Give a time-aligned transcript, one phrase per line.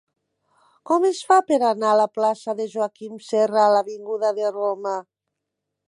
[0.91, 4.97] Com es fa per anar de la plaça de Joaquim Serra a l'avinguda de Roma?